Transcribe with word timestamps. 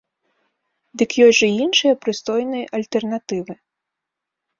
Дык 1.01 1.09
ёсць 1.25 1.35
жа 1.39 1.47
і 1.51 1.55
іншыя 1.65 1.93
прыстойныя 2.05 2.65
альтэрнатывы! 2.79 3.53